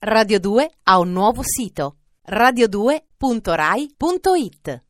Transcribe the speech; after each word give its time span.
Radio 0.00 0.38
2 0.38 0.70
ha 0.84 1.00
un 1.00 1.10
nuovo 1.10 1.42
sito 1.42 1.96
radio2.rai.it 2.30 4.84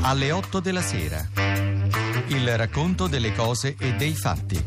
Alle 0.00 0.32
8 0.32 0.58
della 0.58 0.80
sera. 0.80 1.24
Il 2.30 2.56
racconto 2.56 3.06
delle 3.06 3.32
cose 3.32 3.76
e 3.78 3.94
dei 3.94 4.14
fatti. 4.14 4.60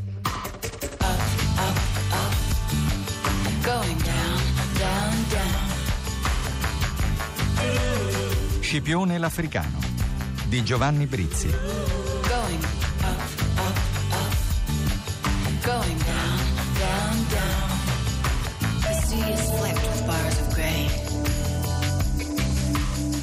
Scipione 8.62 9.18
l'Africano 9.18 9.80
di 10.46 10.64
Giovanni 10.64 11.08
Brizzi. 11.08 12.01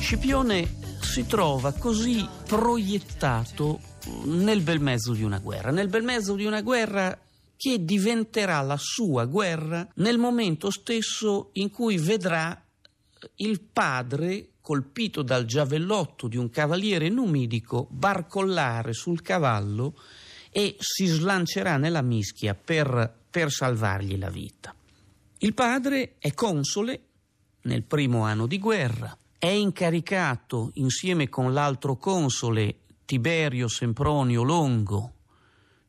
Scipione 0.08 0.66
si 1.02 1.26
trova 1.26 1.74
così 1.74 2.26
proiettato 2.46 3.78
nel 4.24 4.62
bel 4.62 4.80
mezzo 4.80 5.12
di 5.12 5.22
una 5.22 5.38
guerra, 5.38 5.70
nel 5.70 5.88
bel 5.88 6.02
mezzo 6.02 6.34
di 6.34 6.46
una 6.46 6.62
guerra 6.62 7.20
che 7.54 7.84
diventerà 7.84 8.62
la 8.62 8.78
sua 8.78 9.26
guerra 9.26 9.86
nel 9.96 10.16
momento 10.16 10.70
stesso 10.70 11.50
in 11.52 11.68
cui 11.68 11.98
vedrà 11.98 12.58
il 13.34 13.60
padre 13.60 14.52
colpito 14.62 15.20
dal 15.20 15.44
giavellotto 15.44 16.26
di 16.26 16.38
un 16.38 16.48
cavaliere 16.48 17.10
numidico 17.10 17.86
barcollare 17.90 18.94
sul 18.94 19.20
cavallo 19.20 19.94
e 20.50 20.74
si 20.78 21.04
slancerà 21.04 21.76
nella 21.76 22.00
mischia 22.00 22.54
per, 22.54 23.14
per 23.28 23.50
salvargli 23.50 24.16
la 24.16 24.30
vita. 24.30 24.74
Il 25.40 25.52
padre 25.52 26.14
è 26.18 26.32
console 26.32 27.02
nel 27.64 27.82
primo 27.82 28.22
anno 28.22 28.46
di 28.46 28.58
guerra, 28.58 29.14
è 29.38 29.46
incaricato 29.46 30.70
insieme 30.74 31.28
con 31.28 31.52
l'altro 31.52 31.96
console 31.96 32.80
Tiberio 33.04 33.68
Sempronio 33.68 34.42
Longo 34.42 35.12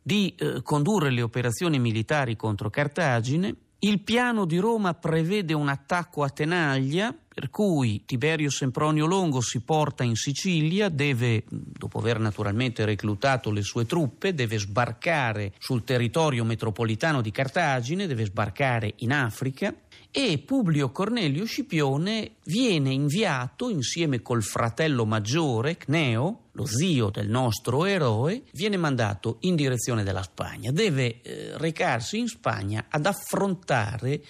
di 0.02 0.34
eh, 0.36 0.62
condurre 0.62 1.10
le 1.10 1.22
operazioni 1.22 1.80
militari 1.80 2.36
contro 2.36 2.70
Cartagine. 2.70 3.56
Il 3.80 4.02
piano 4.02 4.46
di 4.46 4.58
Roma 4.58 4.94
prevede 4.94 5.54
un 5.54 5.68
attacco 5.68 6.24
a 6.24 6.30
Tenaglia, 6.30 7.14
per 7.40 7.50
cui 7.50 8.04
Tiberio 8.06 8.50
Sempronio 8.50 9.06
Longo 9.06 9.40
si 9.40 9.62
porta 9.62 10.04
in 10.04 10.16
Sicilia, 10.16 10.90
deve, 10.90 11.46
dopo 11.48 12.00
aver 12.00 12.20
naturalmente 12.20 12.84
reclutato 12.84 13.50
le 13.50 13.62
sue 13.62 13.86
truppe, 13.86 14.34
deve 14.34 14.58
sbarcare 14.58 15.54
sul 15.58 15.86
territorio 15.86 16.44
metropolitano 16.44 17.22
di 17.22 17.32
Cartagine, 17.32 18.08
deve 18.08 18.26
sbarcare 18.26 18.92
in 18.98 19.14
Africa 19.14 19.74
e 20.12 20.40
Publio 20.40 20.92
Cornelio 20.92 21.46
Scipione 21.46 22.32
viene 22.44 22.92
inviato 22.92 23.70
insieme 23.70 24.22
col 24.22 24.44
fratello 24.44 25.06
maggiore, 25.06 25.78
Cneo, 25.78 26.40
lo 26.52 26.66
zio 26.66 27.10
del 27.10 27.30
nostro 27.30 27.86
eroe, 27.86 28.44
viene 28.52 28.76
mandato 28.76 29.38
in 29.42 29.56
direzione 29.56 30.04
della 30.04 30.24
Spagna. 30.24 30.72
Deve 30.74 31.22
eh, 31.22 31.58
recarsi 31.58 32.18
in 32.18 32.28
Spagna 32.28 32.88
ad 32.90 33.06
affrontare 33.06 34.22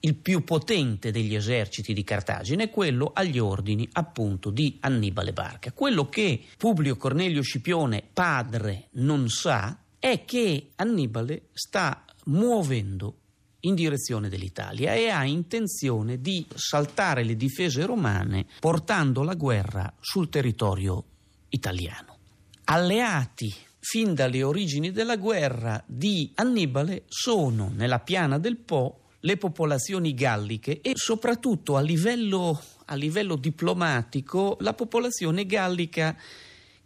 il 0.00 0.14
più 0.14 0.44
potente 0.44 1.10
degli 1.10 1.34
eserciti 1.34 1.92
di 1.92 2.04
Cartagine, 2.04 2.70
quello 2.70 3.10
agli 3.14 3.38
ordini 3.38 3.88
appunto 3.92 4.50
di 4.50 4.76
Annibale 4.80 5.32
Barca. 5.32 5.72
Quello 5.72 6.08
che 6.08 6.44
Publio 6.56 6.96
Cornelio 6.96 7.42
Scipione, 7.42 8.02
padre, 8.12 8.88
non 8.92 9.28
sa 9.28 9.78
è 9.98 10.24
che 10.24 10.70
Annibale 10.76 11.48
sta 11.52 12.04
muovendo 12.26 13.18
in 13.60 13.74
direzione 13.74 14.28
dell'Italia 14.28 14.94
e 14.94 15.08
ha 15.08 15.24
intenzione 15.24 16.20
di 16.20 16.46
saltare 16.54 17.24
le 17.24 17.36
difese 17.36 17.84
romane 17.84 18.46
portando 18.60 19.22
la 19.22 19.34
guerra 19.34 19.92
sul 20.00 20.28
territorio 20.28 21.04
italiano. 21.48 22.18
Alleati 22.64 23.52
fin 23.78 24.14
dalle 24.14 24.42
origini 24.42 24.92
della 24.92 25.16
guerra 25.16 25.82
di 25.86 26.30
Annibale 26.34 27.04
sono 27.08 27.70
nella 27.74 28.00
piana 28.00 28.38
del 28.38 28.56
Po 28.56 29.00
le 29.26 29.36
popolazioni 29.36 30.14
galliche 30.14 30.80
e 30.80 30.92
soprattutto 30.94 31.76
a 31.76 31.80
livello, 31.80 32.62
a 32.84 32.94
livello 32.94 33.34
diplomatico 33.34 34.56
la 34.60 34.72
popolazione 34.72 35.44
gallica 35.46 36.16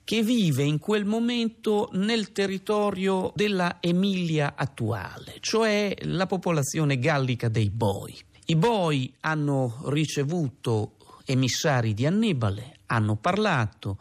che 0.02 0.22
vive 0.22 0.62
in 0.62 0.78
quel 0.78 1.04
momento 1.04 1.90
nel 1.92 2.32
territorio 2.32 3.30
della 3.36 3.76
Emilia 3.80 4.54
attuale, 4.56 5.36
cioè 5.40 5.94
la 6.04 6.26
popolazione 6.26 6.98
gallica 6.98 7.48
dei 7.48 7.68
Boi. 7.68 8.18
I 8.46 8.56
Boi 8.56 9.12
hanno 9.20 9.82
ricevuto 9.84 10.96
emissari 11.26 11.92
di 11.92 12.06
Annibale, 12.06 12.78
hanno 12.86 13.16
parlato 13.16 13.98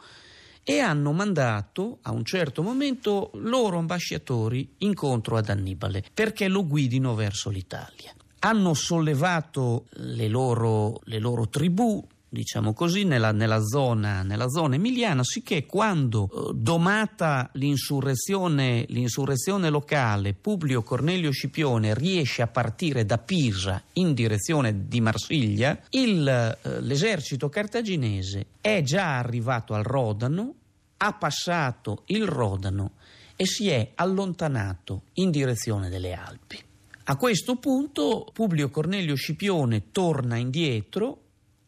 e 0.63 0.79
hanno 0.79 1.11
mandato 1.11 1.99
a 2.03 2.11
un 2.11 2.23
certo 2.23 2.63
momento 2.63 3.31
loro 3.33 3.77
ambasciatori 3.77 4.75
incontro 4.77 5.35
ad 5.35 5.49
Annibale 5.49 6.05
perché 6.13 6.47
lo 6.47 6.65
guidino 6.65 7.15
verso 7.15 7.49
l'Italia. 7.49 8.13
Hanno 8.39 8.73
sollevato 8.73 9.85
le 9.91 10.27
loro, 10.27 11.01
le 11.03 11.19
loro 11.19 11.47
tribù, 11.49 12.05
diciamo 12.29 12.73
così, 12.73 13.03
nella, 13.03 13.31
nella, 13.31 13.61
zona, 13.61 14.21
nella 14.21 14.47
zona 14.47 14.75
emiliana, 14.75 15.23
sicché 15.23 15.65
quando, 15.65 16.29
eh, 16.29 16.51
domata 16.53 17.49
l'insurrezione, 17.53 18.85
l'insurrezione 18.89 19.69
locale, 19.69 20.33
Publio 20.33 20.83
Cornelio 20.83 21.31
Scipione 21.31 21.93
riesce 21.93 22.41
a 22.41 22.47
partire 22.47 23.05
da 23.05 23.17
Pisa 23.17 23.81
in 23.93 24.13
direzione 24.13 24.87
di 24.87 25.01
Marsiglia, 25.01 25.77
il, 25.89 26.27
eh, 26.27 26.81
l'esercito 26.81 27.49
cartaginese 27.49 28.45
è 28.61 28.81
già 28.83 29.17
arrivato 29.17 29.73
al 29.73 29.83
Rodano, 29.83 30.53
ha 30.97 31.13
passato 31.13 32.03
il 32.07 32.27
Rodano 32.27 32.91
e 33.35 33.45
si 33.45 33.69
è 33.69 33.91
allontanato 33.95 35.03
in 35.13 35.31
direzione 35.31 35.89
delle 35.89 36.13
Alpi. 36.13 36.68
A 37.09 37.15
questo 37.15 37.55
punto 37.55 38.29
Publio 38.31 38.69
Cornelio 38.69 39.15
Scipione 39.15 39.89
torna 39.89 40.35
indietro, 40.37 41.21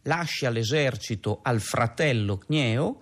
lascia 0.03 0.52
l'esercito 0.52 1.40
al 1.41 1.62
fratello 1.62 2.38
Cneo, 2.38 3.02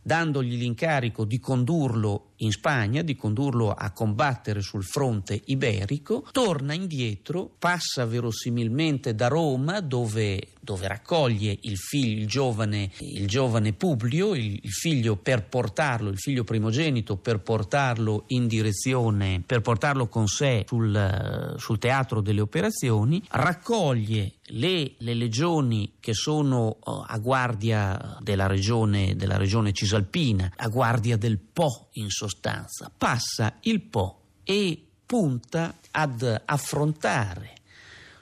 dandogli 0.00 0.56
l'incarico 0.56 1.26
di 1.26 1.38
condurlo 1.38 2.32
in 2.38 2.50
Spagna, 2.50 3.02
di 3.02 3.14
condurlo 3.16 3.70
a 3.70 3.90
combattere 3.92 4.60
sul 4.60 4.84
fronte 4.84 5.40
iberico, 5.46 6.26
torna 6.32 6.74
indietro, 6.74 7.50
passa 7.58 8.04
verosimilmente 8.06 9.14
da 9.14 9.28
Roma 9.28 9.80
dove, 9.80 10.48
dove 10.60 10.88
raccoglie 10.88 11.56
il 11.62 11.76
figlio, 11.76 12.20
il 12.20 12.26
giovane, 12.26 12.90
il 12.98 13.26
giovane 13.26 13.72
Publio, 13.72 14.34
il, 14.34 14.58
il, 14.60 14.70
figlio 14.70 15.16
per 15.16 15.46
portarlo, 15.46 16.10
il 16.10 16.18
figlio 16.18 16.44
primogenito 16.44 17.16
per 17.16 17.40
portarlo 17.40 18.24
in 18.28 18.46
direzione, 18.46 19.42
per 19.44 19.60
portarlo 19.60 20.08
con 20.08 20.26
sé 20.26 20.64
sul, 20.66 21.54
sul 21.58 21.78
teatro 21.78 22.20
delle 22.20 22.40
operazioni, 22.40 23.22
raccoglie 23.30 24.34
le, 24.48 24.94
le, 24.98 25.14
legioni 25.14 25.94
che 26.00 26.12
sono 26.12 26.76
uh, 26.82 27.04
a 27.06 27.18
guardia 27.18 28.18
della 28.20 28.46
regione, 28.46 29.16
della 29.16 29.36
regione 29.36 29.72
cisalpina, 29.72 30.52
a 30.56 30.68
guardia 30.68 31.16
del 31.16 31.38
Po 31.38 31.88
in 31.92 32.10
sostanza, 32.24 32.90
passa 32.96 33.58
il 33.62 33.82
Po 33.82 34.20
e 34.44 34.82
punta 35.04 35.74
ad 35.90 36.42
affrontare 36.46 37.52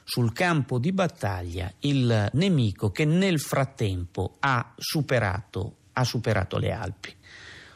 sul 0.02 0.32
campo 0.32 0.78
di 0.78 0.90
battaglia 0.90 1.72
il 1.80 2.30
nemico 2.32 2.90
che 2.90 3.04
nel 3.04 3.38
frattempo 3.38 4.36
ha 4.40 4.74
superato, 4.76 5.76
ha 5.92 6.02
superato 6.02 6.58
le 6.58 6.72
Alpi. 6.72 7.14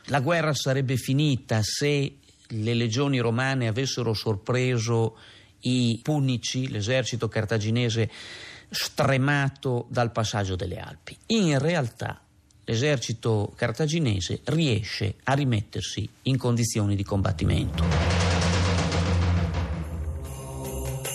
La 0.07 0.21
guerra 0.21 0.53
sarebbe 0.53 0.97
finita 0.97 1.61
se 1.63 2.19
le 2.49 2.75
legioni 2.75 3.19
romane 3.21 3.69
avessero 3.69 4.13
sorpreso 4.13 5.17
i 5.61 6.01
punici, 6.03 6.69
l'esercito 6.69 7.29
cartaginese 7.29 8.11
stremato 8.69 9.87
dal 9.89 10.11
passaggio 10.11 10.57
delle 10.57 10.79
Alpi. 10.79 11.17
In 11.27 11.59
realtà 11.61 12.21
l'esercito 12.67 13.53
cartaginese 13.55 14.41
riesce 14.45 15.17
a 15.25 15.33
rimettersi 15.33 16.09
in 16.23 16.37
condizioni 16.37 16.97
di 16.97 17.05
combattimento. 17.05 17.85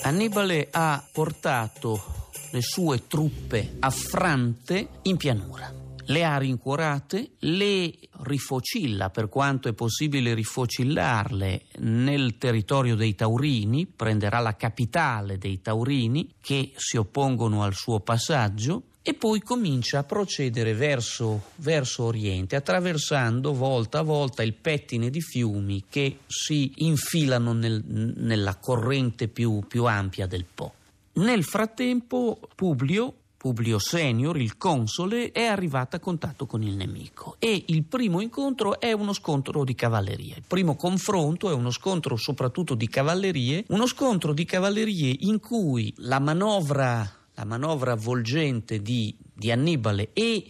Annibale 0.03 0.67
ha 0.71 1.03
portato 1.11 2.29
le 2.51 2.61
sue 2.61 3.07
truppe 3.07 3.75
affrante 3.79 4.87
in 5.03 5.17
pianura. 5.17 5.71
Le 6.05 6.23
ha 6.25 6.37
rincuorate, 6.37 7.31
le 7.39 7.93
rifocilla 8.23 9.09
per 9.09 9.29
quanto 9.29 9.69
è 9.69 9.73
possibile 9.73 10.33
rifocillarle 10.33 11.65
nel 11.79 12.37
territorio 12.37 12.95
dei 12.95 13.15
Taurini, 13.15 13.85
prenderà 13.85 14.39
la 14.39 14.55
capitale 14.55 15.37
dei 15.37 15.61
Taurini 15.61 16.33
che 16.41 16.71
si 16.75 16.97
oppongono 16.97 17.63
al 17.63 17.73
suo 17.73 17.99
passaggio 17.99 18.83
e 19.03 19.13
poi 19.15 19.41
comincia 19.41 19.99
a 19.99 20.03
procedere 20.03 20.73
verso, 20.73 21.43
verso, 21.55 22.03
oriente, 22.03 22.55
attraversando 22.55 23.53
volta 23.53 23.99
a 23.99 24.03
volta 24.03 24.43
il 24.43 24.53
pettine 24.53 25.09
di 25.09 25.21
fiumi 25.21 25.85
che 25.89 26.19
si 26.27 26.71
infilano 26.77 27.53
nel, 27.53 27.83
nella 27.85 28.55
corrente 28.57 29.27
più, 29.27 29.63
più 29.67 29.85
ampia 29.85 30.27
del 30.27 30.45
Po. 30.53 30.73
Nel 31.13 31.43
frattempo 31.43 32.39
Publio 32.55 33.15
Publio 33.41 33.79
Senior, 33.79 34.37
il 34.37 34.55
console, 34.55 35.31
è 35.31 35.45
arrivato 35.45 35.95
a 35.95 35.99
contatto 35.99 36.45
con 36.45 36.61
il 36.61 36.75
nemico 36.75 37.37
e 37.39 37.63
il 37.69 37.83
primo 37.85 38.21
incontro 38.21 38.79
è 38.79 38.91
uno 38.91 39.13
scontro 39.13 39.63
di 39.63 39.73
cavallerie. 39.73 40.35
Il 40.35 40.43
primo 40.45 40.75
confronto 40.75 41.49
è 41.49 41.53
uno 41.53 41.71
scontro 41.71 42.17
soprattutto 42.17 42.75
di 42.75 42.87
cavallerie, 42.87 43.63
uno 43.69 43.87
scontro 43.87 44.33
di 44.33 44.45
cavallerie 44.45 45.15
in 45.21 45.39
cui 45.39 45.91
la 45.97 46.19
manovra, 46.19 47.20
la 47.35 47.45
manovra 47.45 47.95
volgente 47.95 48.81
di, 48.81 49.15
di 49.33 49.51
Annibale 49.51 50.09
e 50.13 50.45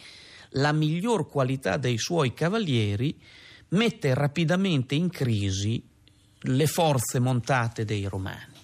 la 0.56 0.72
miglior 0.72 1.28
qualità 1.28 1.78
dei 1.78 1.98
suoi 1.98 2.33
cavalieri 2.33 3.18
mette 3.69 4.13
rapidamente 4.13 4.95
in 4.95 5.10
crisi 5.10 5.81
le 6.45 6.68
forze 6.68 7.19
montate 7.19 7.86
dei 7.86 8.06
romani. 8.06 8.60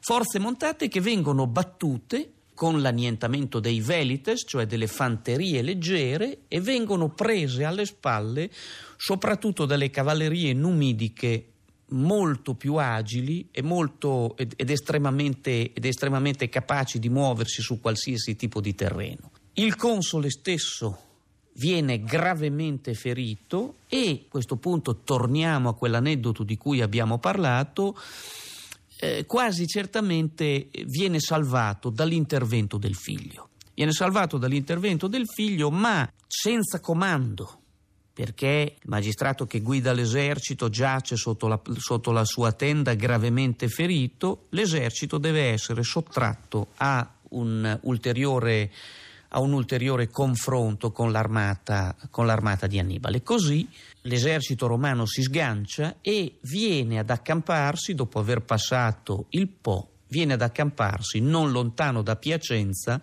Forze 0.00 0.38
montate 0.38 0.88
che 0.88 1.00
vengono 1.00 1.46
battute 1.46 2.32
con 2.54 2.80
l'annientamento 2.80 3.60
dei 3.60 3.80
velites, 3.80 4.42
cioè 4.46 4.66
delle 4.66 4.86
fanterie 4.86 5.62
leggere, 5.62 6.40
e 6.48 6.60
vengono 6.60 7.10
prese 7.10 7.64
alle 7.64 7.84
spalle 7.84 8.50
soprattutto 8.96 9.64
dalle 9.64 9.90
cavallerie 9.90 10.54
numidiche 10.54 11.52
molto 11.90 12.54
più 12.54 12.74
agili 12.74 13.48
molto, 13.62 14.36
ed, 14.36 14.54
ed, 14.56 14.70
estremamente, 14.70 15.72
ed 15.72 15.84
estremamente 15.84 16.48
capaci 16.48 16.98
di 16.98 17.08
muoversi 17.08 17.62
su 17.62 17.80
qualsiasi 17.80 18.36
tipo 18.36 18.60
di 18.60 18.74
terreno. 18.74 19.30
Il 19.54 19.76
console 19.76 20.30
stesso 20.30 21.06
viene 21.54 22.02
gravemente 22.02 22.94
ferito 22.94 23.76
e 23.88 24.22
a 24.24 24.28
questo 24.28 24.56
punto 24.56 25.00
torniamo 25.02 25.70
a 25.70 25.74
quell'aneddoto 25.74 26.44
di 26.44 26.56
cui 26.56 26.80
abbiamo 26.80 27.18
parlato 27.18 27.96
eh, 29.00 29.26
quasi 29.26 29.66
certamente 29.66 30.68
viene 30.86 31.20
salvato 31.20 31.90
dall'intervento 31.90 32.78
del 32.78 32.94
figlio. 32.94 33.50
Viene 33.74 33.92
salvato 33.92 34.38
dall'intervento 34.38 35.06
del 35.06 35.26
figlio, 35.26 35.70
ma 35.70 36.10
senza 36.26 36.80
comando, 36.80 37.60
perché 38.18 38.74
il 38.74 38.88
magistrato 38.88 39.46
che 39.46 39.60
guida 39.60 39.92
l'esercito 39.92 40.68
giace 40.68 41.14
sotto 41.14 41.46
la, 41.46 41.60
sotto 41.76 42.10
la 42.10 42.24
sua 42.24 42.50
tenda 42.50 42.94
gravemente 42.94 43.68
ferito, 43.68 44.46
l'esercito 44.48 45.18
deve 45.18 45.52
essere 45.52 45.84
sottratto 45.84 46.70
a 46.78 47.08
un 47.28 47.78
ulteriore 47.82 48.72
a 49.28 49.38
un 49.38 49.52
ulteriore 49.52 50.08
confronto 50.08 50.90
con 50.90 51.12
l'armata, 51.12 51.94
con 52.10 52.26
l'armata, 52.26 52.66
di 52.66 52.80
Annibale. 52.80 53.22
Così 53.22 53.68
l'esercito 54.02 54.66
romano 54.66 55.06
si 55.06 55.22
sgancia 55.22 55.98
e 56.00 56.38
viene 56.40 56.98
ad 56.98 57.10
accamparsi, 57.10 57.94
dopo 57.94 58.18
aver 58.18 58.42
passato 58.42 59.26
il 59.30 59.46
Po, 59.46 59.90
viene 60.08 60.32
ad 60.32 60.42
accamparsi 60.42 61.20
non 61.20 61.52
lontano 61.52 62.02
da 62.02 62.16
Piacenza, 62.16 63.00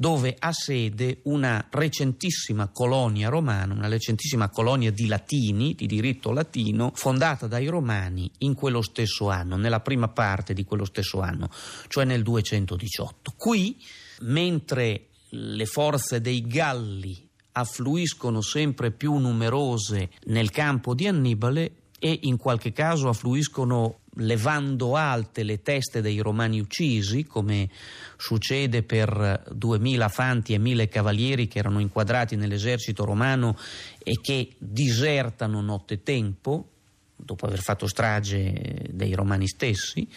dove 0.00 0.36
ha 0.38 0.52
sede 0.52 1.22
una 1.24 1.66
recentissima 1.70 2.68
colonia 2.68 3.28
romana, 3.28 3.74
una 3.74 3.88
recentissima 3.88 4.48
colonia 4.48 4.92
di 4.92 5.08
latini, 5.08 5.74
di 5.74 5.86
diritto 5.86 6.30
latino, 6.30 6.92
fondata 6.94 7.48
dai 7.48 7.66
romani 7.66 8.30
in 8.38 8.54
quello 8.54 8.80
stesso 8.80 9.28
anno, 9.28 9.56
nella 9.56 9.80
prima 9.80 10.06
parte 10.06 10.54
di 10.54 10.62
quello 10.64 10.84
stesso 10.84 11.18
anno, 11.20 11.50
cioè 11.88 12.04
nel 12.04 12.22
218. 12.22 13.34
Qui, 13.36 13.76
mentre 14.20 15.08
le 15.30 15.66
forze 15.66 16.20
dei 16.20 16.46
Galli 16.46 17.28
affluiscono 17.52 18.40
sempre 18.40 18.92
più 18.92 19.16
numerose 19.16 20.10
nel 20.26 20.50
campo 20.50 20.94
di 20.94 21.08
Annibale 21.08 21.72
e 21.98 22.20
in 22.22 22.36
qualche 22.36 22.70
caso 22.70 23.08
affluiscono 23.08 24.02
levando 24.18 24.96
alte 24.96 25.42
le 25.42 25.62
teste 25.62 26.00
dei 26.00 26.18
romani 26.20 26.60
uccisi, 26.60 27.24
come 27.24 27.68
succede 28.16 28.82
per 28.82 29.44
duemila 29.52 30.08
fanti 30.08 30.54
e 30.54 30.58
mille 30.58 30.88
cavalieri 30.88 31.48
che 31.48 31.58
erano 31.58 31.80
inquadrati 31.80 32.36
nell'esercito 32.36 33.04
romano 33.04 33.56
e 33.98 34.18
che 34.20 34.54
disertano 34.58 35.60
nottetempo, 35.60 36.68
dopo 37.14 37.46
aver 37.46 37.60
fatto 37.60 37.86
strage 37.86 38.86
dei 38.90 39.12
romani 39.14 39.46
stessi. 39.46 40.08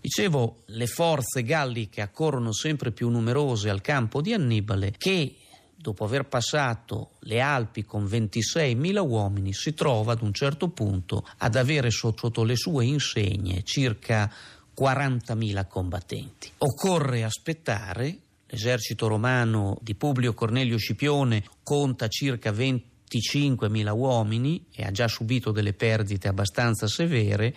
Dicevo, 0.00 0.62
le 0.66 0.86
forze 0.86 1.42
galliche 1.42 2.00
accorrono 2.00 2.52
sempre 2.52 2.90
più 2.90 3.10
numerose 3.10 3.68
al 3.68 3.82
campo 3.82 4.22
di 4.22 4.32
Annibale 4.32 4.94
che 4.96 5.34
dopo 5.80 6.04
aver 6.04 6.26
passato 6.26 7.12
le 7.20 7.40
Alpi 7.40 7.84
con 7.84 8.04
26.000 8.04 8.98
uomini, 8.98 9.54
si 9.54 9.72
trova 9.72 10.12
ad 10.12 10.20
un 10.20 10.34
certo 10.34 10.68
punto 10.68 11.26
ad 11.38 11.56
avere 11.56 11.90
sotto 11.90 12.44
le 12.44 12.54
sue 12.54 12.84
insegne 12.84 13.62
circa 13.62 14.30
40.000 14.78 15.66
combattenti. 15.66 16.50
Occorre 16.58 17.24
aspettare, 17.24 18.18
l'esercito 18.46 19.06
romano 19.06 19.78
di 19.80 19.94
Publio 19.94 20.34
Cornelio 20.34 20.76
Scipione 20.76 21.44
conta 21.62 22.08
circa 22.08 22.50
25.000 22.50 23.90
uomini 23.96 24.66
e 24.74 24.84
ha 24.84 24.90
già 24.90 25.08
subito 25.08 25.50
delle 25.50 25.72
perdite 25.72 26.28
abbastanza 26.28 26.88
severe, 26.88 27.54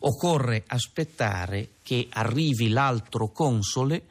occorre 0.00 0.64
aspettare 0.66 1.68
che 1.82 2.06
arrivi 2.10 2.70
l'altro 2.70 3.30
console, 3.30 4.02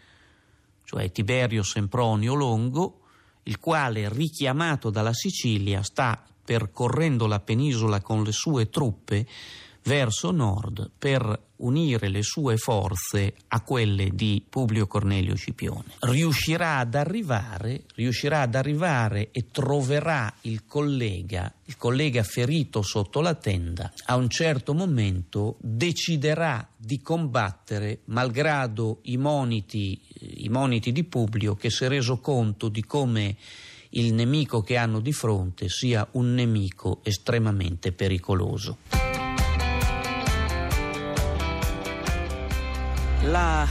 cioè 0.83 1.11
Tiberio 1.11 1.63
Sempronio 1.63 2.35
Longo, 2.35 3.01
il 3.47 3.59
quale, 3.59 4.09
richiamato 4.09 4.89
dalla 4.89 5.13
Sicilia, 5.13 5.81
sta 5.81 6.21
percorrendo 6.43 7.27
la 7.27 7.39
penisola 7.39 8.01
con 8.01 8.23
le 8.23 8.31
sue 8.31 8.69
truppe 8.69 9.25
verso 9.83 10.31
nord 10.31 10.89
per 10.97 11.45
unire 11.57 12.09
le 12.09 12.21
sue 12.21 12.57
forze 12.57 13.33
a 13.47 13.61
quelle 13.61 14.09
di 14.13 14.43
Publio 14.47 14.87
Cornelio 14.87 15.35
Scipione. 15.35 15.95
Riuscirà 15.99 16.77
ad 16.77 16.95
arrivare, 16.95 17.83
riuscirà 17.95 18.41
ad 18.41 18.55
arrivare 18.55 19.29
e 19.31 19.47
troverà 19.51 20.33
il 20.41 20.65
collega, 20.65 21.51
il 21.65 21.77
collega 21.77 22.23
ferito 22.23 22.81
sotto 22.81 23.21
la 23.21 23.33
tenda, 23.35 23.91
a 24.05 24.15
un 24.15 24.29
certo 24.29 24.73
momento 24.73 25.57
deciderà 25.59 26.67
di 26.75 27.01
combattere 27.01 28.01
malgrado 28.05 28.99
i 29.03 29.17
moniti, 29.17 29.99
i 30.19 30.49
moniti 30.49 30.91
di 30.91 31.03
Publio 31.03 31.55
che 31.55 31.69
si 31.69 31.85
è 31.85 31.87
reso 31.87 32.19
conto 32.19 32.69
di 32.69 32.83
come 32.83 33.35
il 33.91 34.13
nemico 34.13 34.61
che 34.61 34.75
hanno 34.75 34.99
di 34.99 35.13
fronte 35.13 35.69
sia 35.69 36.07
un 36.11 36.33
nemico 36.33 36.99
estremamente 37.03 37.91
pericoloso. 37.93 39.06
La 43.27 43.67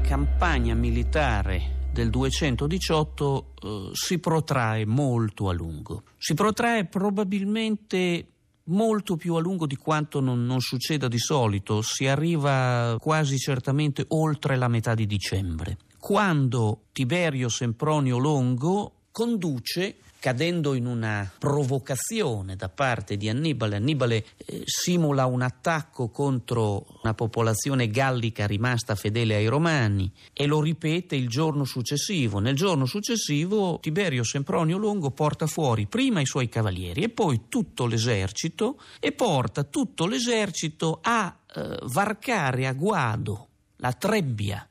campagna 0.00 0.74
militare 0.74 1.88
del 1.92 2.08
218 2.08 3.46
eh, 3.62 3.90
si 3.92 4.18
protrae 4.18 4.86
molto 4.86 5.50
a 5.50 5.52
lungo. 5.52 6.04
Si 6.16 6.32
protrae 6.32 6.86
probabilmente 6.86 8.26
molto 8.64 9.16
più 9.16 9.34
a 9.34 9.40
lungo 9.40 9.66
di 9.66 9.76
quanto 9.76 10.20
non, 10.20 10.46
non, 10.46 10.60
succeda 10.60 11.06
di 11.06 11.18
solito, 11.18 11.82
si 11.82 12.06
arriva 12.06 12.96
quasi 12.98 13.36
certamente 13.36 14.06
oltre 14.08 14.56
la 14.56 14.68
metà 14.68 14.94
di 14.94 15.06
dicembre, 15.06 15.76
quando 15.98 16.84
Tiberio 16.92 17.50
Sempronio 17.50 18.16
Longo 18.16 19.00
conduce 19.12 19.96
cadendo 20.24 20.72
in 20.72 20.86
una 20.86 21.30
provocazione 21.38 22.56
da 22.56 22.70
parte 22.70 23.18
di 23.18 23.28
Annibale. 23.28 23.76
Annibale 23.76 24.24
eh, 24.38 24.62
simula 24.64 25.26
un 25.26 25.42
attacco 25.42 26.08
contro 26.08 26.86
una 27.02 27.12
popolazione 27.12 27.90
gallica 27.90 28.46
rimasta 28.46 28.94
fedele 28.94 29.34
ai 29.34 29.48
romani 29.48 30.10
e 30.32 30.46
lo 30.46 30.62
ripete 30.62 31.14
il 31.14 31.28
giorno 31.28 31.64
successivo. 31.64 32.38
Nel 32.38 32.56
giorno 32.56 32.86
successivo 32.86 33.78
Tiberio 33.82 34.24
Sempronio 34.24 34.78
Longo 34.78 35.10
porta 35.10 35.46
fuori 35.46 35.84
prima 35.84 36.22
i 36.22 36.26
suoi 36.26 36.48
cavalieri 36.48 37.02
e 37.02 37.10
poi 37.10 37.42
tutto 37.50 37.84
l'esercito 37.84 38.80
e 39.00 39.12
porta 39.12 39.64
tutto 39.64 40.06
l'esercito 40.06 41.00
a 41.02 41.36
eh, 41.54 41.80
varcare 41.82 42.66
a 42.66 42.72
guado 42.72 43.48
la 43.76 43.92
trebbia 43.92 44.66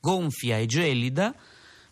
gonfia 0.00 0.56
e 0.56 0.64
gelida 0.64 1.34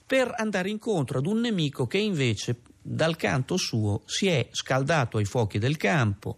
per 0.06 0.32
andare 0.34 0.70
incontro 0.70 1.18
ad 1.18 1.26
un 1.26 1.40
nemico 1.40 1.86
che 1.86 1.98
invece 1.98 2.56
dal 2.82 3.16
canto 3.16 3.56
suo 3.56 4.02
si 4.06 4.26
è 4.26 4.48
scaldato 4.50 5.16
ai 5.16 5.24
fuochi 5.24 5.58
del 5.58 5.76
campo, 5.76 6.36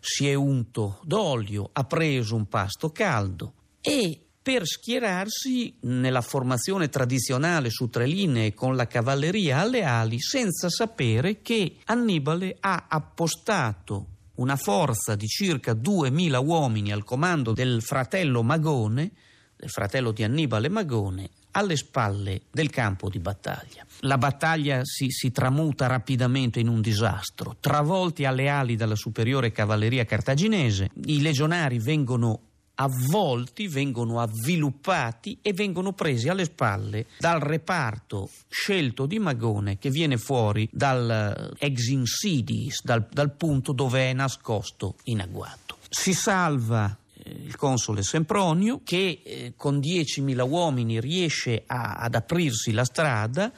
si 0.00 0.28
è 0.28 0.34
unto 0.34 1.00
d'olio, 1.02 1.70
ha 1.72 1.84
preso 1.84 2.36
un 2.36 2.46
pasto 2.48 2.90
caldo 2.90 3.52
e 3.80 4.24
per 4.42 4.66
schierarsi 4.66 5.76
nella 5.80 6.22
formazione 6.22 6.88
tradizionale 6.88 7.68
su 7.68 7.90
tre 7.90 8.06
linee 8.06 8.54
con 8.54 8.74
la 8.74 8.86
cavalleria 8.86 9.58
alle 9.58 9.84
ali 9.84 10.18
senza 10.18 10.70
sapere 10.70 11.42
che 11.42 11.76
Annibale 11.84 12.56
ha 12.60 12.86
appostato 12.88 14.06
una 14.36 14.56
forza 14.56 15.14
di 15.14 15.26
circa 15.26 15.74
2000 15.74 16.38
uomini 16.38 16.90
al 16.90 17.04
comando 17.04 17.52
del 17.52 17.82
fratello 17.82 18.42
Magone, 18.42 19.12
del 19.54 19.68
fratello 19.68 20.12
di 20.12 20.24
Annibale 20.24 20.70
Magone, 20.70 21.30
alle 21.52 21.76
spalle 21.76 22.42
del 22.50 22.70
campo 22.70 23.08
di 23.08 23.18
battaglia. 23.18 23.84
La 24.00 24.18
battaglia 24.18 24.80
si, 24.84 25.10
si, 25.10 25.30
tramuta 25.30 25.86
rapidamente 25.86 26.58
in 26.58 26.68
un 26.68 26.80
disastro. 26.80 27.56
Travolti 27.60 28.24
alle 28.24 28.48
ali 28.48 28.76
dalla 28.76 28.94
superiore 28.94 29.52
cavalleria 29.52 30.04
cartaginese, 30.04 30.90
i 31.04 31.20
legionari 31.20 31.78
vengono 31.78 32.40
avvolti, 32.80 33.68
vengono 33.68 34.20
avviluppati 34.20 35.38
e 35.42 35.52
vengono 35.52 35.92
presi 35.92 36.28
alle 36.28 36.44
spalle 36.44 37.06
dal 37.18 37.40
reparto 37.40 38.30
scelto 38.48 39.04
di 39.04 39.18
Magone 39.18 39.78
che 39.78 39.90
viene 39.90 40.16
fuori 40.16 40.68
dal 40.72 41.52
eh, 41.60 41.66
ex 41.66 41.88
insidis, 41.88 42.82
dal, 42.82 43.06
dal 43.10 43.32
punto 43.32 43.72
dove 43.72 44.08
è 44.08 44.12
nascosto 44.14 44.96
in 45.04 45.20
agguato. 45.20 45.76
Si 45.90 46.14
salva 46.14 46.96
il 47.24 47.56
console 47.56 48.02
Sempronio 48.02 48.80
che 48.84 49.22
eh, 49.24 49.52
con 49.56 49.78
10.000 49.78 50.48
uomini 50.48 51.00
riesce 51.00 51.64
a, 51.66 51.94
ad 51.94 52.14
aprirsi 52.14 52.72
la 52.72 52.84
strada, 52.84 53.52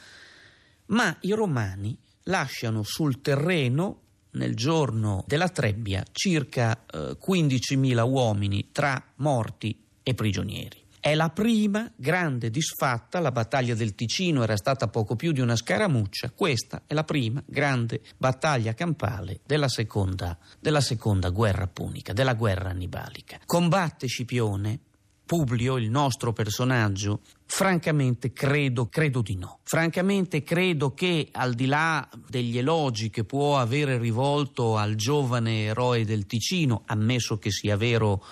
ma 0.86 1.16
i 1.20 1.32
romani 1.32 1.96
lasciano 2.24 2.82
sul 2.82 3.20
terreno 3.20 4.00
nel 4.32 4.54
giorno 4.54 5.24
della 5.26 5.48
trebbia 5.48 6.04
circa 6.10 6.84
eh, 6.86 7.16
15.000 7.20 8.08
uomini 8.08 8.68
tra 8.72 9.02
morti 9.16 9.78
e 10.02 10.14
prigionieri. 10.14 10.81
È 11.04 11.16
la 11.16 11.30
prima 11.30 11.90
grande 11.96 12.48
disfatta, 12.48 13.18
la 13.18 13.32
battaglia 13.32 13.74
del 13.74 13.96
Ticino 13.96 14.44
era 14.44 14.56
stata 14.56 14.86
poco 14.86 15.16
più 15.16 15.32
di 15.32 15.40
una 15.40 15.56
scaramuccia, 15.56 16.30
questa 16.30 16.82
è 16.86 16.94
la 16.94 17.02
prima 17.02 17.42
grande 17.44 18.02
battaglia 18.16 18.72
campale 18.72 19.40
della 19.44 19.66
seconda, 19.66 20.38
della 20.60 20.80
seconda 20.80 21.30
guerra 21.30 21.66
punica, 21.66 22.12
della 22.12 22.34
guerra 22.34 22.70
annibalica. 22.70 23.40
Combatte 23.44 24.06
Scipione, 24.06 24.78
Publio, 25.26 25.76
il 25.76 25.90
nostro 25.90 26.32
personaggio, 26.32 27.22
francamente 27.46 28.32
credo, 28.32 28.86
credo 28.86 29.22
di 29.22 29.34
no. 29.34 29.58
Francamente 29.64 30.44
credo 30.44 30.94
che 30.94 31.30
al 31.32 31.54
di 31.54 31.66
là 31.66 32.08
degli 32.28 32.58
elogi 32.58 33.10
che 33.10 33.24
può 33.24 33.58
avere 33.58 33.98
rivolto 33.98 34.76
al 34.76 34.94
giovane 34.94 35.64
eroe 35.64 36.04
del 36.04 36.26
Ticino, 36.26 36.82
ammesso 36.86 37.38
che 37.38 37.50
sia 37.50 37.76
vero 37.76 38.22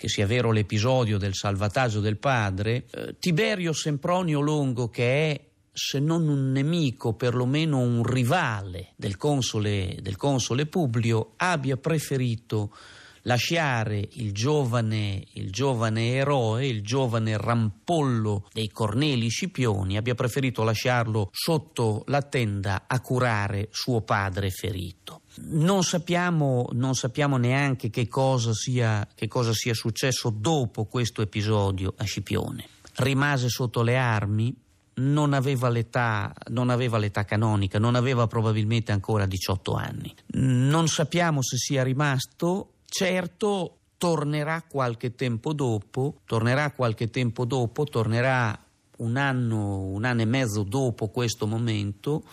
che 0.00 0.08
sia 0.08 0.26
vero 0.26 0.50
l'episodio 0.50 1.18
del 1.18 1.34
salvataggio 1.34 2.00
del 2.00 2.16
padre, 2.16 2.86
eh, 2.90 3.16
Tiberio 3.18 3.74
Sempronio 3.74 4.40
Longo, 4.40 4.88
che 4.88 5.30
è 5.30 5.40
se 5.70 5.98
non 5.98 6.26
un 6.26 6.52
nemico, 6.52 7.12
perlomeno 7.12 7.80
un 7.80 8.02
rivale 8.02 8.94
del 8.96 9.18
console, 9.18 9.98
del 10.00 10.16
console 10.16 10.64
Publio, 10.64 11.34
abbia 11.36 11.76
preferito 11.76 12.74
lasciare 13.22 14.08
il 14.12 14.32
giovane, 14.32 15.24
il 15.32 15.50
giovane 15.50 16.14
eroe, 16.14 16.66
il 16.66 16.82
giovane 16.82 17.36
rampollo 17.36 18.48
dei 18.52 18.70
Corneli 18.70 19.28
Scipioni, 19.28 19.96
abbia 19.96 20.14
preferito 20.14 20.62
lasciarlo 20.62 21.28
sotto 21.32 22.04
la 22.06 22.22
tenda 22.22 22.84
a 22.86 23.00
curare 23.00 23.68
suo 23.70 24.00
padre 24.00 24.50
ferito. 24.50 25.22
Non 25.42 25.82
sappiamo, 25.84 26.68
non 26.72 26.94
sappiamo 26.94 27.36
neanche 27.36 27.90
che 27.90 28.08
cosa, 28.08 28.52
sia, 28.52 29.06
che 29.14 29.28
cosa 29.28 29.52
sia 29.52 29.74
successo 29.74 30.30
dopo 30.30 30.84
questo 30.84 31.22
episodio 31.22 31.94
a 31.96 32.04
Scipione. 32.04 32.68
Rimase 32.96 33.48
sotto 33.48 33.82
le 33.82 33.96
armi, 33.96 34.54
non 34.94 35.32
aveva, 35.32 35.68
l'età, 35.68 36.34
non 36.48 36.68
aveva 36.68 36.98
l'età 36.98 37.24
canonica, 37.24 37.78
non 37.78 37.94
aveva 37.94 38.26
probabilmente 38.26 38.92
ancora 38.92 39.24
18 39.24 39.74
anni. 39.74 40.14
Non 40.32 40.88
sappiamo 40.88 41.42
se 41.42 41.56
sia 41.56 41.82
rimasto 41.82 42.72
Certo 42.92 43.76
tornerà 43.96 44.64
qualche 44.68 45.14
tempo 45.14 45.52
dopo, 45.52 46.22
tornerà 46.24 46.72
qualche 46.72 47.08
tempo 47.08 47.44
dopo, 47.44 47.84
tornerà 47.84 48.58
un 48.96 49.16
anno, 49.16 49.82
un 49.84 50.04
anno 50.04 50.22
e 50.22 50.24
mezzo 50.24 50.64
dopo 50.64 51.08
questo 51.08 51.46
momento 51.46 52.24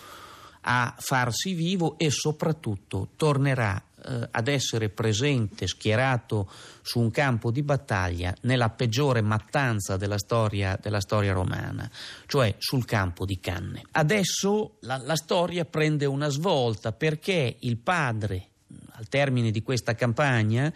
a 0.61 0.95
farsi 0.97 1.53
vivo 1.53 1.95
e 1.99 2.09
soprattutto 2.09 3.09
tornerà 3.15 3.81
eh, 4.03 4.29
ad 4.31 4.47
essere 4.47 4.89
presente, 4.89 5.67
schierato 5.67 6.49
su 6.81 6.99
un 6.99 7.11
campo 7.11 7.51
di 7.51 7.61
battaglia 7.61 8.35
nella 8.41 8.71
peggiore 8.71 9.21
mattanza 9.21 9.95
della 9.95 10.17
storia, 10.17 10.75
della 10.81 10.99
storia 11.01 11.33
romana, 11.33 11.87
cioè 12.25 12.55
sul 12.57 12.83
campo 12.83 13.25
di 13.25 13.39
Canne. 13.39 13.83
Adesso 13.91 14.77
la, 14.81 14.97
la 14.97 15.15
storia 15.15 15.65
prende 15.65 16.05
una 16.05 16.29
svolta 16.29 16.93
perché 16.93 17.57
il 17.59 17.77
padre 17.77 18.49
al 18.97 19.07
termine 19.07 19.51
di 19.51 19.61
questa 19.61 19.95
campagna, 19.95 20.73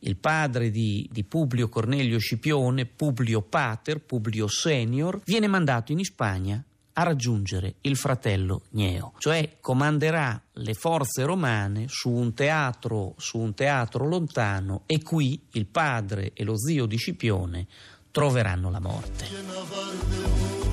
il 0.00 0.16
padre 0.16 0.70
di, 0.70 1.08
di, 1.10 1.24
Publio 1.24 1.68
Cornelio 1.68 2.18
Scipione, 2.18 2.86
Publio 2.86 3.40
Pater, 3.40 4.00
Publio 4.00 4.48
Senior, 4.48 5.20
viene 5.24 5.46
mandato 5.46 5.92
in 5.92 6.02
Spagna 6.04 6.62
a 6.94 7.02
raggiungere 7.04 7.76
il 7.82 7.96
fratello 7.96 8.62
Gneo, 8.70 9.14
cioè 9.18 9.56
comanderà 9.60 10.40
le 10.54 10.74
forze 10.74 11.24
romane 11.24 11.86
su 11.88 12.10
un 12.10 12.34
teatro, 12.34 13.14
su 13.16 13.38
un 13.38 13.54
teatro 13.54 14.06
lontano 14.06 14.82
e 14.86 15.02
qui 15.02 15.40
il 15.52 15.66
padre 15.66 16.32
e 16.34 16.44
lo 16.44 16.58
zio 16.58 16.84
di 16.86 16.96
Scipione 16.96 17.66
troveranno 18.10 18.70
la 18.70 18.80
morte. 18.80 19.26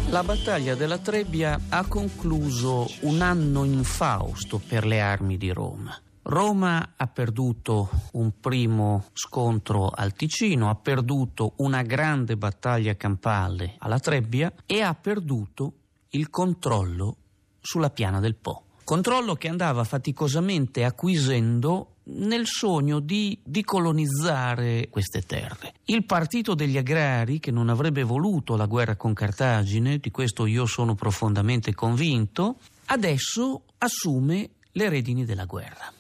La 0.10 0.24
battaglia 0.24 0.74
della 0.76 0.98
Trebbia 0.98 1.60
ha 1.70 1.86
concluso 1.86 2.90
un 3.02 3.22
anno 3.22 3.64
infausto 3.64 4.58
per 4.60 4.86
le 4.86 5.00
armi 5.00 5.38
di 5.38 5.52
Roma. 5.52 5.96
Roma 6.30 6.94
ha 6.96 7.08
perduto 7.08 7.90
un 8.12 8.40
primo 8.40 9.06
scontro 9.14 9.90
al 9.90 10.14
Ticino, 10.14 10.70
ha 10.70 10.76
perduto 10.76 11.54
una 11.58 11.82
grande 11.82 12.38
battaglia 12.38 12.96
campale 12.96 13.74
alla 13.80 13.98
Trebbia 13.98 14.54
e 14.68 14.82
ha 14.82 14.94
perduto 14.94 15.74
il 16.10 16.30
controllo 16.30 17.16
sulla 17.60 17.90
piana 17.90 18.20
del 18.20 18.36
Po. 18.36 18.66
Controllo 18.84 19.34
che 19.34 19.48
andava 19.48 19.84
faticosamente 19.84 20.84
acquisendo 20.84 21.96
nel 22.12 22.46
sogno 22.46 23.00
di, 23.00 23.40
di, 23.44 23.64
colonizzare 23.64 24.88
queste 24.92 25.24
terre. 25.24 25.74
Il 25.86 26.06
partito 26.06 26.54
degli 26.54 26.78
agrari, 26.78 27.40
che 27.40 27.50
non 27.50 27.70
avrebbe 27.70 28.04
voluto 28.04 28.56
la 28.56 28.68
guerra 28.68 28.96
con 28.96 29.14
Cartagine, 29.14 29.98
di 29.98 30.12
questo 30.12 30.46
io 30.46 30.68
sono 30.68 30.94
profondamente 30.94 31.74
convinto, 31.74 32.58
adesso 32.86 33.64
assume 33.80 34.52
le 34.74 34.90
redini 34.90 35.26
della 35.26 35.46
guerra 35.46 35.92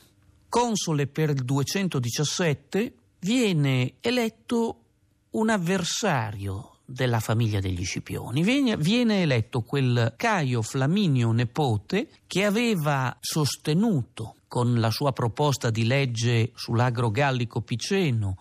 console 0.49 1.07
per 1.07 1.29
il 1.29 1.43
217, 1.43 2.93
viene 3.19 3.93
eletto 4.01 4.79
un 5.31 5.49
avversario 5.49 6.79
della 6.83 7.19
famiglia 7.19 7.59
degli 7.59 7.85
Scipioni. 7.85 8.43
Viene, 8.43 8.75
viene, 8.75 9.21
eletto 9.21 9.61
quel 9.61 10.13
Caio 10.17 10.61
Flaminio 10.61 11.31
Nepote 11.31 12.09
che 12.25 12.45
aveva 12.45 13.15
sostenuto 13.19 14.35
con 14.47 14.79
la 14.79 14.89
sua 14.89 15.13
proposta 15.13 15.69
di 15.69 15.85
legge 15.85 16.51
sull'agro 16.55 17.11
gallico 17.11 17.61
piceno 17.61 18.37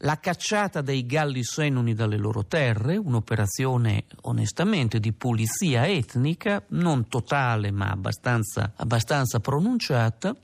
la 0.00 0.18
cacciata 0.18 0.82
dei 0.82 1.06
Galli 1.06 1.42
Senoni 1.42 1.94
dalle 1.94 2.18
loro 2.18 2.44
terre, 2.44 2.96
un'operazione 2.96 4.04
onestamente 4.22 5.00
di 5.00 5.12
pulizia 5.12 5.86
etnica, 5.86 6.62
non 6.68 7.08
totale 7.08 7.70
ma 7.70 7.90
abbastanza, 7.90 8.72
abbastanza 8.76 9.40
pronunciata, 9.40 10.36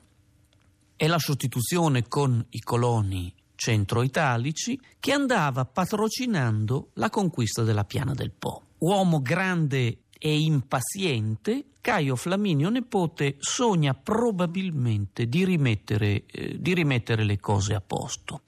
e 1.03 1.09
la 1.09 1.19
sostituzione 1.19 2.07
con 2.07 2.47
i 2.51 2.61
coloni 2.61 3.35
centro-italici 3.57 4.79
che 5.01 5.11
andava 5.11 5.65
patrocinando 5.65 6.91
la 6.93 7.11
conquista 7.11 7.65
della 7.65 7.83
piana 7.83 8.15
del 8.15 8.31
Po. 8.31 8.67
Uomo 8.79 9.21
grande 9.21 10.03
e 10.17 10.39
impaziente, 10.39 11.65
Caio 11.81 12.15
Flaminio 12.15 12.69
Nepote 12.69 13.35
sogna 13.41 13.95
probabilmente 13.95 15.27
di 15.27 15.45
rimettere, 15.45 16.23
eh, 16.25 16.57
di 16.61 16.73
rimettere 16.73 17.25
le 17.25 17.41
cose 17.41 17.75
a 17.75 17.81
posto 17.81 18.43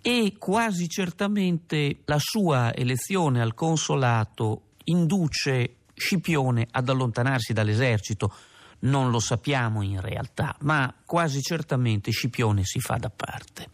e 0.00 0.36
quasi 0.38 0.88
certamente 0.88 2.00
la 2.06 2.18
sua 2.18 2.74
elezione 2.74 3.42
al 3.42 3.52
consolato 3.52 4.68
induce 4.84 5.74
Scipione 5.92 6.68
ad 6.70 6.88
allontanarsi 6.88 7.52
dall'esercito 7.52 8.32
non 8.80 9.10
lo 9.10 9.18
sappiamo 9.18 9.82
in 9.82 10.00
realtà, 10.00 10.56
ma 10.60 10.92
quasi 11.04 11.40
certamente 11.40 12.10
Scipione 12.10 12.64
si 12.64 12.80
fa 12.80 12.96
da 12.96 13.10
parte. 13.10 13.68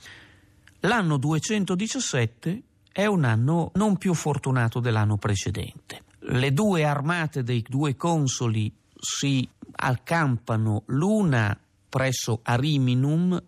L'anno 0.81 1.17
217 1.17 2.63
è 2.93 3.07
un 3.07 3.25
anno 3.25 3.71
non 3.75 3.97
più 3.97 4.15
fortunato 4.15 4.81
dell'anno 4.81 5.17
precedente. 5.17 6.03
Le 6.21 6.53
due 6.53 6.85
armate 6.85 7.43
dei 7.43 7.65
due 7.67 7.97
consoli 7.97 8.73
si 8.95 9.49
accampano 9.75 10.83
l'una 10.87 11.59
presso 11.89 12.41
Ariminum, 12.43 13.43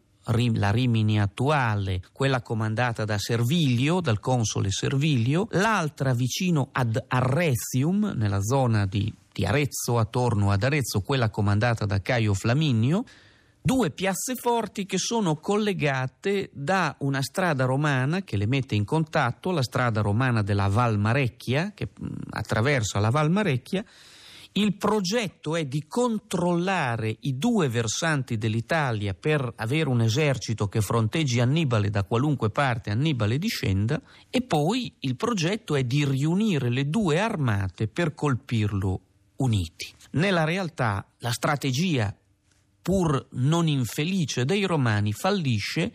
la 0.54 0.70
Rimini 0.70 1.20
attuale, 1.20 2.02
quella 2.12 2.40
comandata 2.40 3.04
da 3.04 3.18
Servilio, 3.18 4.00
dal 4.00 4.20
console 4.20 4.70
Servilio, 4.70 5.46
l'altra 5.50 6.14
vicino 6.14 6.68
ad 6.73 7.02
Arretium, 7.08 8.12
nella 8.16 8.40
zona 8.40 8.87
di 8.87 9.12
di 9.34 9.44
Arezzo 9.44 9.98
attorno 9.98 10.52
ad 10.52 10.62
Arezzo, 10.62 11.00
quella 11.00 11.28
comandata 11.28 11.84
da 11.86 12.00
Caio 12.00 12.34
Flaminio, 12.34 13.02
due 13.60 13.90
piazze 13.90 14.36
forti 14.36 14.86
che 14.86 14.96
sono 14.96 15.36
collegate 15.36 16.50
da 16.52 16.94
una 17.00 17.20
strada 17.20 17.64
romana 17.64 18.22
che 18.22 18.36
le 18.36 18.46
mette 18.46 18.76
in 18.76 18.84
contatto, 18.84 19.50
la 19.50 19.64
strada 19.64 20.02
romana 20.02 20.42
della 20.42 20.68
Val 20.68 21.00
Marecchia, 21.00 21.72
che 21.74 21.88
mh, 21.98 22.06
attraversa 22.30 23.00
la 23.00 23.10
Val 23.10 23.32
Marecchia. 23.32 23.84
Il 24.52 24.76
progetto 24.76 25.56
è 25.56 25.64
di 25.64 25.84
controllare 25.88 27.16
i 27.22 27.36
due 27.36 27.68
versanti 27.68 28.38
dell'Italia 28.38 29.14
per 29.14 29.52
avere 29.56 29.88
un 29.88 30.00
esercito 30.00 30.68
che 30.68 30.80
fronteggi 30.80 31.40
Annibale 31.40 31.90
da 31.90 32.04
qualunque 32.04 32.50
parte 32.50 32.90
Annibale 32.90 33.38
discenda 33.38 34.00
e 34.30 34.42
poi 34.42 34.94
il 35.00 35.16
progetto 35.16 35.74
è 35.74 35.82
di 35.82 36.04
riunire 36.04 36.70
le 36.70 36.88
due 36.88 37.18
armate 37.18 37.88
per 37.88 38.14
colpirlo 38.14 39.00
uniti. 39.36 39.92
Nella 40.12 40.44
realtà 40.44 41.06
la 41.18 41.30
strategia 41.30 42.14
pur 42.82 43.26
non 43.32 43.66
infelice 43.66 44.44
dei 44.44 44.64
romani 44.64 45.12
fallisce 45.12 45.92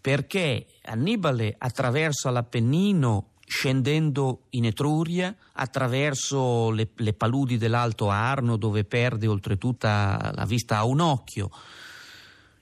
perché 0.00 0.66
Annibale 0.82 1.54
attraversa 1.58 2.30
l'Appennino 2.30 3.30
scendendo 3.46 4.46
in 4.50 4.66
Etruria 4.66 5.34
attraverso 5.52 6.70
le, 6.70 6.90
le, 6.96 7.12
paludi 7.14 7.56
dell'Alto 7.56 8.08
Arno 8.08 8.56
dove 8.56 8.84
perde 8.84 9.26
oltretutto 9.26 9.86
la 9.86 10.44
vista 10.46 10.78
a 10.78 10.84
un 10.84 11.00
occhio, 11.00 11.50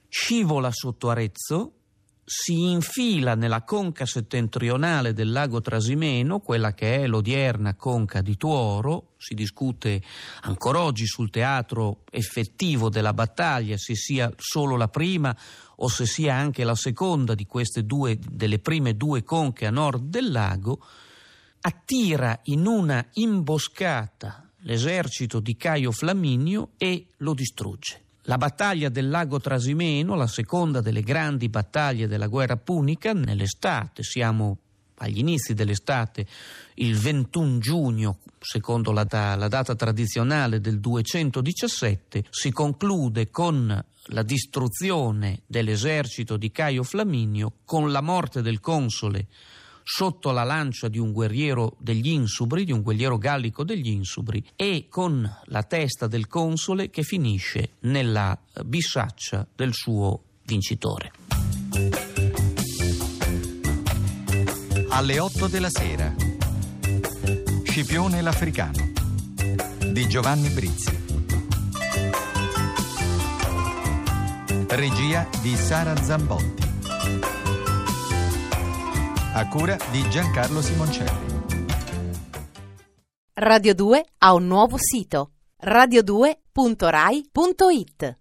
scivola 0.08 0.70
sotto 0.72 1.10
Arezzo, 1.10 1.72
si 2.24 2.70
infila 2.70 3.34
nella 3.34 3.62
conca 3.62 4.06
settentrionale 4.06 5.12
del 5.12 5.32
lago 5.32 5.60
Trasimeno, 5.60 6.38
quella 6.38 6.72
che 6.72 7.02
è 7.02 7.06
l'odierna 7.06 7.74
conca 7.74 8.22
di 8.22 8.36
Tuoro, 8.36 9.14
si 9.16 9.34
discute 9.34 10.00
ancora 10.42 10.80
oggi 10.80 11.06
sul 11.06 11.30
teatro 11.30 12.04
effettivo 12.10 12.88
della 12.88 13.12
battaglia, 13.12 13.76
se 13.76 13.96
sia 13.96 14.32
solo 14.36 14.76
la 14.76 14.88
prima 14.88 15.36
o 15.76 15.88
se 15.88 16.06
sia 16.06 16.34
anche 16.34 16.62
la 16.62 16.76
seconda 16.76 17.34
di 17.34 17.44
queste 17.44 17.84
due, 17.84 18.18
delle 18.20 18.60
prime 18.60 18.96
due 18.96 19.24
conche 19.24 19.66
a 19.66 19.70
nord 19.70 20.04
del 20.04 20.30
lago, 20.30 20.80
attira 21.60 22.38
in 22.44 22.66
una 22.66 23.04
imboscata 23.14 24.48
l'esercito 24.58 25.40
di 25.40 25.56
Caio 25.56 25.90
Flaminio 25.90 26.70
e 26.76 27.06
lo 27.18 27.34
distrugge. 27.34 28.00
La 28.26 28.38
battaglia 28.38 28.88
del 28.88 29.08
lago 29.08 29.40
Trasimeno, 29.40 30.14
la 30.14 30.28
seconda 30.28 30.80
delle 30.80 31.02
grandi 31.02 31.48
battaglie 31.48 32.06
della 32.06 32.28
guerra 32.28 32.56
punica, 32.56 33.12
nell'estate, 33.12 34.04
siamo 34.04 34.58
agli 34.98 35.18
inizi 35.18 35.54
dell'estate, 35.54 36.26
il 36.74 36.96
21 36.96 37.58
giugno, 37.58 38.18
secondo 38.38 38.92
la, 38.92 39.06
la, 39.10 39.48
data 39.48 39.74
tradizionale 39.74 40.60
del 40.60 40.78
217, 40.78 42.26
si 42.30 42.52
conclude 42.52 43.28
con 43.30 43.84
la 44.06 44.22
distruzione 44.22 45.40
dell'esercito 45.46 46.36
di 46.36 46.52
Caio 46.52 46.84
Flaminio, 46.84 47.54
con 47.64 47.90
la 47.90 48.00
morte 48.00 48.40
del 48.40 48.60
console 48.60 49.26
sotto 49.82 50.30
la 50.30 50.44
lancia 50.44 50.88
di 50.88 50.98
un 50.98 51.12
guerriero 51.12 51.76
degli 51.78 52.08
Insubri, 52.08 52.64
di 52.64 52.72
un 52.72 52.82
guerriero 52.82 53.18
gallico 53.18 53.64
degli 53.64 53.88
Insubri, 53.88 54.44
e 54.56 54.86
con 54.88 55.28
la 55.46 55.62
testa 55.62 56.06
del 56.06 56.26
console 56.26 56.90
che 56.90 57.02
finisce 57.02 57.72
nella 57.80 58.38
bisaccia 58.64 59.46
del 59.54 59.72
suo 59.72 60.22
vincitore. 60.44 61.12
Alle 64.88 65.18
8 65.18 65.46
della 65.48 65.70
sera. 65.70 66.14
Scipione 67.64 68.20
l'Africano 68.20 68.90
di 69.90 70.06
Giovanni 70.08 70.48
Brizzi. 70.50 71.00
Regia 74.68 75.28
di 75.42 75.54
Sara 75.54 75.96
Zambotti 75.96 76.61
a 79.34 79.48
cura 79.48 79.78
di 79.90 80.06
Giancarlo 80.10 80.60
Simoncelli. 80.60 81.40
Radio 83.34 83.74
2 83.74 84.04
ha 84.18 84.34
un 84.34 84.46
nuovo 84.46 84.76
sito 84.78 85.30
radio2.rai.it 85.64 88.18